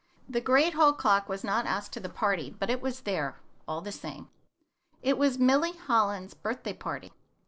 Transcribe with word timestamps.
The 0.27 0.41
great 0.41 0.73
hall 0.73 0.93
clock 0.93 1.29
was 1.29 1.43
not 1.43 1.67
asked 1.67 1.93
to 1.93 1.99
the 1.99 2.09
party, 2.09 2.55
but 2.57 2.71
it 2.71 2.81
was 2.81 3.01
there, 3.01 3.39
all 3.67 3.81
the 3.81 3.91
same. 3.91 4.29
It 5.03 5.15
was 5.15 5.37
Milly 5.37 5.73
Holland's 5.73 6.33
birthday 6.33 6.73
party. 6.73 7.13